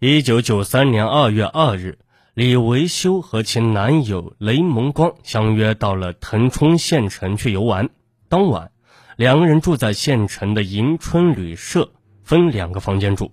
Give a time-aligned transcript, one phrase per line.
[0.00, 1.98] 一九九三年二月二日，
[2.32, 7.90] 李维修和其男友雷蒙光相约到了腾冲县城去游玩。
[8.28, 8.70] 当晚，
[9.16, 11.90] 两个人住在县城的迎春旅社，
[12.22, 13.32] 分两个房间住。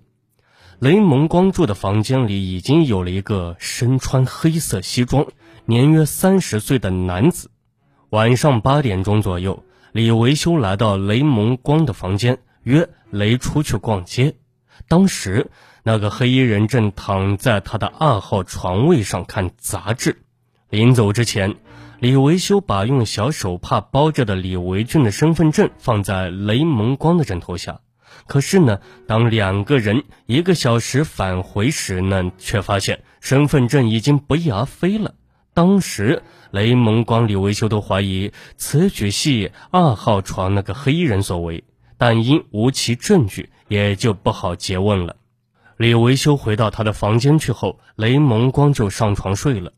[0.79, 5.27] 雷蒙光住的房间里已经有了一个身穿黑色西装、
[5.65, 7.51] 年约三十岁的男子。
[8.09, 14.33] 晚上八点钟左右，李维修来到雷蒙光的房间，约雷出去逛街。
[14.87, 15.51] 当时。
[15.87, 20.17] 那个黑衣人正躺在他的二号床位上看杂志。
[20.71, 21.57] 临走之前，
[21.99, 27.81] 李维修把用小手帕包着的李维俊的身份证放在雷蒙光的枕头下。
[28.25, 35.13] 可是呢，当两个人一个小时返回时呢，却发现身份证已经不翼而飞了。
[35.53, 41.63] 当时，雷蒙光、李维修都怀疑此举系二号床那个黑衣人所为，
[41.99, 45.17] 但因无其证据，也就不好诘问了。
[45.77, 49.73] 李维修回到他的房间去后，雷蒙光就上床睡了。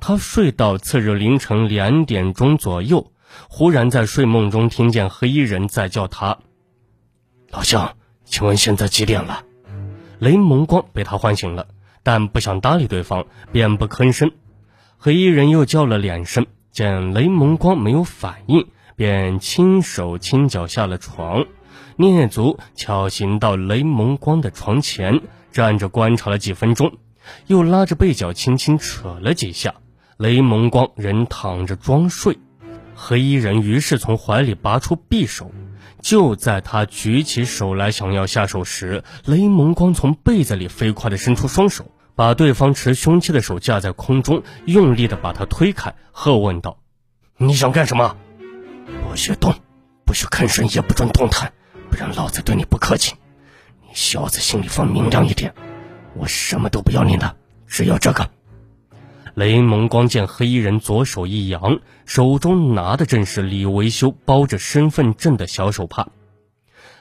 [0.00, 3.12] 他睡到次日凌晨两点钟左右，
[3.48, 6.38] 忽然在睡梦中听见黑衣人在叫他
[7.50, 9.44] ：“老乡，请问现在几点了？”
[10.18, 11.68] 雷蒙光被他唤醒了，
[12.02, 14.32] 但不想搭理对方，便不吭声。
[14.98, 18.66] 黑衣人又叫了两声，见雷蒙光没有反应，
[18.96, 21.46] 便轻手轻脚下了床，
[21.96, 25.22] 蹑足巧行到雷蒙光的床前。
[25.52, 26.98] 站着观察了几分钟，
[27.46, 29.76] 又拉着被角轻轻扯了几下，
[30.18, 32.38] 雷蒙光仍躺着装睡。
[32.94, 35.50] 黑衣人于是从怀里拔出匕首，
[36.02, 46.78] 就在他举起手来想要下手时，雷蒙光从被子里飞快地伸出双手，把对方持凶器的手架在空中，用力地把他推开，喝问道
[47.38, 48.14] ：“你想干什么？
[49.08, 49.54] 不许动，
[50.04, 51.54] 不许吭声，也不准动弹，
[51.96, 53.14] 不然老子对你不客气。”
[53.82, 55.54] 你小子心里放明亮一点，
[56.14, 58.30] 我什么都不要你的，只要这个。
[59.34, 66.08] 雷蒙光见黑衣人左手一扬，手中拿的正是李维修包着身份证的小手帕。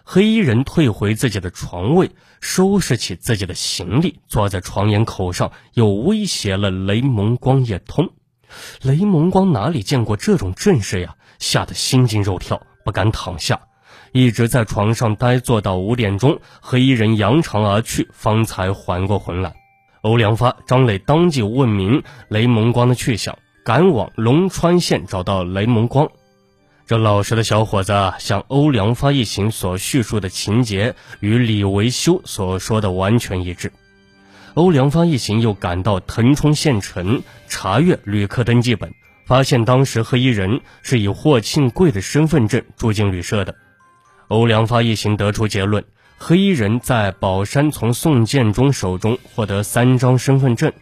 [0.05, 8.13] 黑衣人退回自己的床位，收拾起自己的行李，坐在床沿口上，又威胁了雷蒙光一通。
[8.81, 13.59] 雷蒙光哪里见过这种阵势呀，吓得心惊肉跳，不敢躺下。
[14.15, 19.53] 一直在床上呆坐到五点钟，黑衣人扬长而去，方才缓过魂来。
[20.03, 26.09] 欧良发、张磊当即问明雷蒙光的去向，赶往龙川县找到雷蒙光。
[26.87, 33.69] 这老实的小伙子向欧良发一行所叙述的情节与李维修所说的完全一致。
[34.53, 38.93] 欧良发一行又赶到腾冲县城查阅旅客登记本，
[39.25, 43.53] 发现当时黑衣人是以霍庆贵的身份证住进旅社的。
[44.35, 45.85] 欧良发一行得出结论：
[46.17, 50.73] 黑衣人在宝山从宋建中手中获得三张身份证，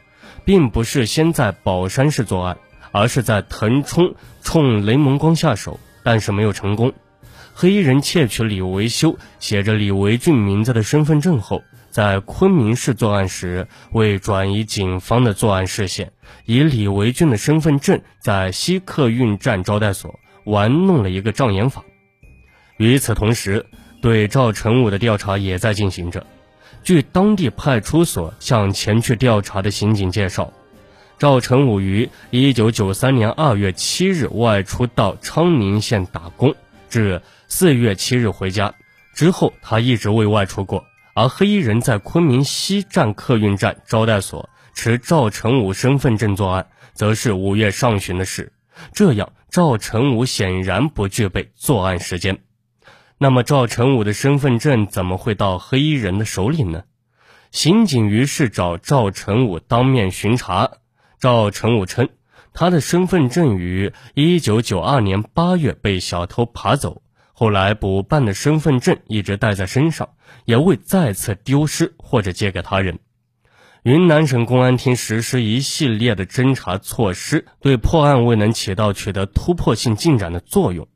[0.43, 2.57] 并不是先在宝山市作案，
[2.91, 6.93] 而是在腾冲冲雷蒙光下手，但是没有成功。
[7.53, 16.11] 黑衣人窃取李维修写着李维俊名字的身份证后，在昆明市作案时，为转移警方的作案视线，
[16.45, 21.83] 以李维俊的身份证在西客运站招待所玩弄了一个障眼法。
[22.83, 23.65] 与此同时，
[24.01, 26.27] 对赵成武的调查也在进行着。
[26.83, 30.51] 据当地派出所向前去调查的刑警介绍，
[31.17, 36.53] 赵成武于1993年2月7日外出到昌宁县打工，
[36.89, 38.75] 至4月7日回家
[39.15, 40.83] 之后，他一直未外出过。
[41.13, 48.51] 而黑衣人在昆明西站客运站招待所持赵成武身份证作案，则是5月上旬的事。
[48.93, 52.37] 这样，赵成武显然不具备作案时间。
[53.23, 56.83] 那么赵成武的身份证怎么会到黑衣人的手里呢？
[57.51, 60.71] 刑警于是找赵成武当面巡查。
[61.21, 62.09] 赵成武称，
[62.51, 67.01] 他的身份证于一九九二年八月被小偷扒走，
[67.31, 70.09] 后来补办的身份证一直带在身上，
[70.43, 72.99] 也未再次丢失或者借给他人。
[73.83, 80.89] 云南省公安厅实施一系列的侦查措施，对破案未能起到取得突破性进展的作用。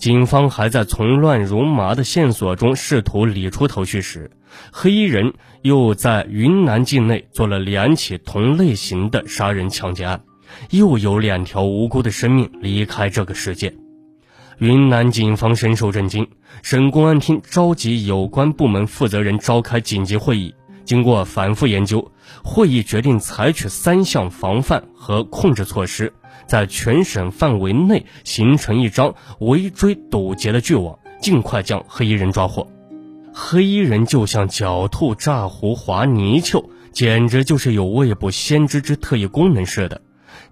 [0.00, 4.30] 警方还在从乱如麻的线索中试图理出头绪时，
[4.72, 10.22] 黑衣人又在云南境内做了两起同类型的杀人抢劫案，
[10.70, 13.74] 又有两条无辜的生命离开这个世界。
[14.56, 16.26] 云南警方深受震惊，
[16.62, 22.12] 省公安厅召集有关部门负责人召开紧急会议，经过反复研究，
[22.42, 26.12] 会议决定采取三项防范和控制措施。
[26.46, 32.66] 在全省范围内形成一张围追堵截的巨网，尽快将黑衣人抓获。
[33.32, 40.00] 黑衣人就像狡兔炸狐滑泥鳅，简直就是有未卜先知之特异功能似的。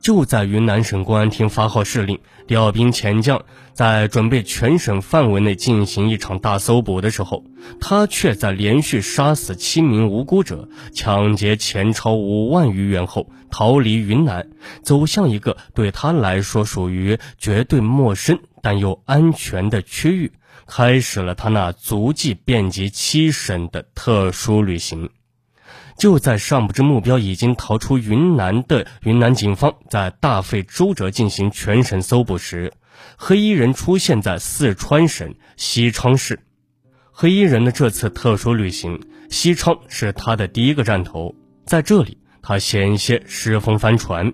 [0.01, 7.45] 就在云南省公安厅发号施令，调兵遣将，在准备全省范围内进行一场大搜捕的时候，
[7.81, 14.49] 他却在连续杀死七名无辜者、抢劫钱超五万余元后，逃离云南，
[14.83, 20.33] 走向一个对他来说属于绝对陌生但又安全的区域，
[20.67, 25.11] 开始了他那足迹遍及七省的特殊旅行。
[25.99, 32.73] 就在尚不知目标已经逃出云南的云南警方在大费周折进行全省搜捕时，
[33.17, 36.39] 黑衣人出现在四川省西昌市。
[37.11, 41.35] 黑衣人的这次特殊旅行，西昌是他的第一个站头。
[41.67, 44.33] 在这里，他险些失风翻船。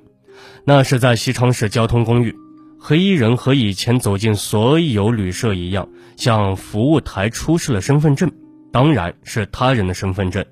[0.67, 2.37] 那是在西昌市交通公寓，
[2.79, 5.89] 黑衣人和以前走进所有旅社一样，
[6.19, 8.31] 向服务台出示了身份证，
[8.71, 10.45] 当然是他人的身份证。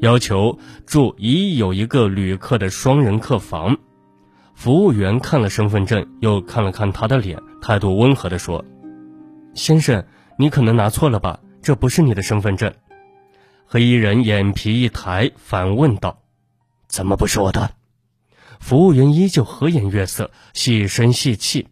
[0.00, 3.78] 要求住已有一个旅客的双人客房，
[4.54, 8.64] 服务员看了身份证，又看了看他的脸，态度温和地说
[9.54, 10.04] ：“先生，
[10.38, 11.40] 你可能拿错了吧？
[11.62, 12.74] 这不是你的身份证。”
[13.66, 16.22] 黑衣人眼皮一抬，反问道
[16.88, 17.72] ：“怎么不是我的？”
[18.60, 21.68] 服务员依旧和颜悦色，细声细气：“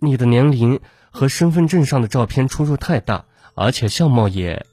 [0.00, 0.80] 你的年龄
[1.10, 4.66] 和身份证上的照片出入太大，而且相貌也……”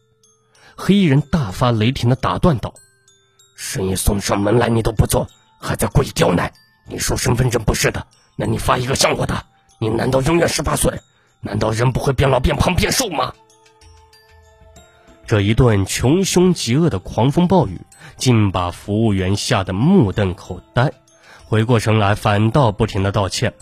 [0.77, 2.74] 黑衣人大发雷霆的打断道
[3.56, 5.27] ：“生意送上门来你都不做，
[5.60, 6.51] 还在故意刁难。
[6.88, 8.06] 你说身份证不是的，
[8.36, 9.45] 那你发一个像我的。
[9.80, 11.00] 你难道永远十八岁？
[11.42, 13.33] 难道人不会变老变胖变瘦吗？”
[15.25, 17.81] 这一顿穷凶极恶的狂风暴雨，
[18.18, 20.92] 竟把服务员吓得目瞪口呆。
[21.45, 23.54] 回过神来，反倒不停的道歉：“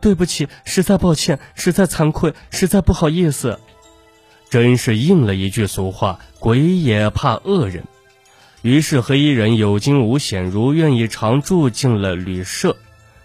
[0.00, 3.60] 对不起，实在抱歉，实在惭愧，实在不好意思。”
[4.48, 7.84] 真是应了一句俗话：“鬼也怕恶人。”
[8.62, 12.76] 于是黑衣人有惊无险，如愿以偿住进了旅社。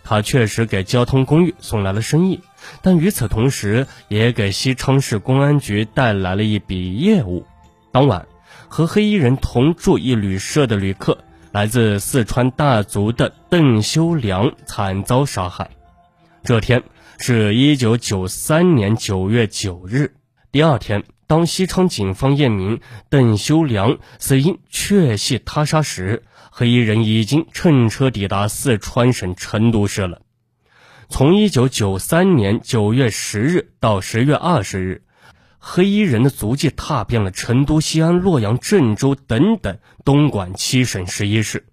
[0.04, 2.42] 他确实给交通公寓送来了生意，
[2.82, 7.46] 但与此同时，也给西昌市公安局带来了一笔业务。
[7.92, 8.28] 当晚，
[8.68, 11.20] 和黑衣人同住一旅社的旅客，
[11.52, 15.70] 来自四川大足的邓修良惨遭杀害。
[16.44, 16.84] 这天
[17.20, 20.14] 是一九九三年九月九日。
[20.52, 30.24] 第二天，当西昌警方验明邓修良死因确系他杀时，黑衣人已经乘车抵达四川省成都市了。
[31.08, 35.04] 从一九九三年九月十日到十月二十日，
[35.58, 41.66] 黑衣人的足迹踏遍了成都、西安、洛阳、郑州等等东莞七省十一市，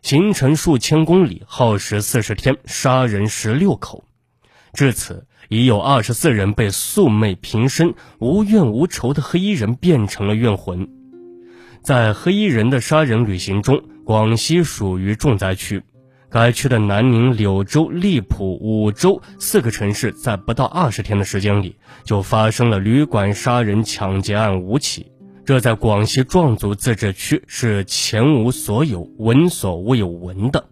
[0.00, 4.02] 行程数千公里，耗时四十天，杀人十六口。
[4.72, 5.26] 至此。
[5.48, 10.88] 已有二十四人被素昧平生、无怨无仇的黑衣人变成了怨魂。
[11.82, 15.82] 在黑衣人的杀人旅行中，广西属于重灾区。
[16.30, 25.06] 该区的南宁、柳州、荔浦、梧州四个城市，在不到二十天的时间里，就发生了旅馆杀人抢劫案五起。
[25.44, 30.64] 这在广西壮族自治区是前无所有、闻所未闻的。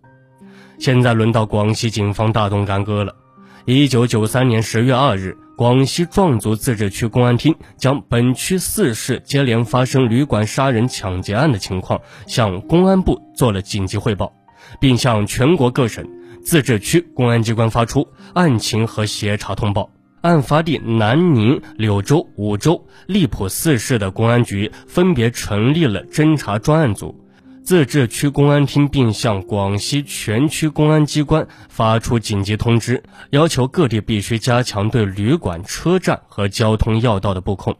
[0.78, 3.14] 现在轮到广西警方大动干戈了。
[3.64, 14.32] 一九九三年十月二日，广西壮族自治区公安厅将本区四市接连发生旅馆杀人抢劫案的情况向公安部做了紧急汇报，
[14.80, 16.04] 并向全国各省、
[16.44, 19.88] 自治区公安机关发出案情和协查通报。
[20.22, 27.21] 案发地南宁、柳州、梧州、荔浦四市的公安局分别成立了侦查专案组。
[27.64, 37.76] 自治区公安厅并向广西全区公安机关发出紧急通知，要求各地必须加强对旅馆、车站和交通要道的布控。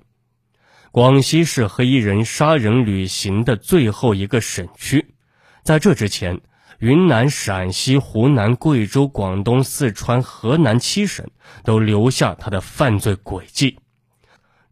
[0.93, 5.15] 广西是黑衣人杀人旅行的最后一个省区，
[5.65, 6.41] 在这之前，
[6.79, 11.27] 云南、陕西、湖南、贵州、广东、四川、河南七省
[11.65, 13.79] 都留下他的犯罪轨迹。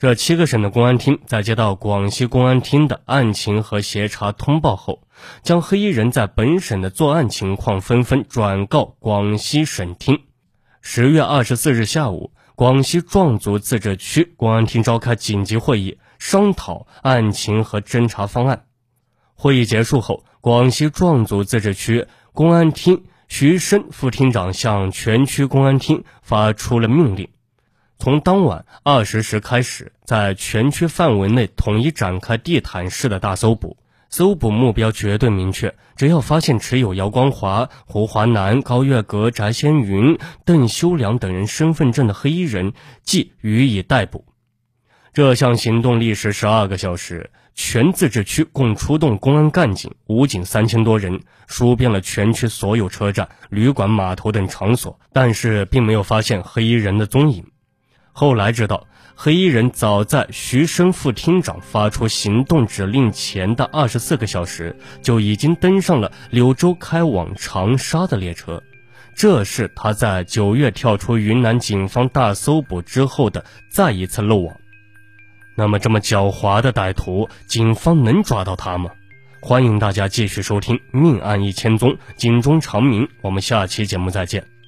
[0.01, 5.03] 这七个省的公安厅在接到广西公安厅的案情和协查通报后，
[5.43, 10.23] 将黑衣人在本省的作案情况纷纷转告广西省厅。
[10.81, 18.65] 十月二十四日下午，广西壮族自治区公安厅召开紧急会议，商讨案情和侦查方案。
[19.35, 27.29] 会议结束后，广西壮族自治区公安厅徐申副厅长向全区公安厅发出了命令。
[28.01, 33.77] 从当晚二十时开始，在全区范围内统一展开地毯式的大搜捕，
[34.09, 44.25] 搜捕目标绝对明确，只要发现持有姚光华、胡华南、高月阁、翟先云、邓修良等人身份证的黑衣人，即予以逮捕。
[45.13, 57.45] 这项行动历时十二个小时，全自治区共出动公安干警、武警三千多人，数遍了全区所有车站、旅馆、码头等场所，但是并没有发现黑衣人的踪影。
[58.13, 68.63] 后来知道，黑衣人早在徐生副厅长发出行动指令前的二十四个小时，就已经登上了柳州开往长沙的列车。
[69.15, 74.57] 这是他在九月跳出云南警方大搜捕之后的再一次漏网。
[75.57, 78.91] 那么，这么狡猾的歹徒，警方能抓到他吗？
[79.43, 83.09] 欢迎大家继续收听《命案一千宗》，警钟长鸣。
[83.23, 84.60] 我们下期节目再见。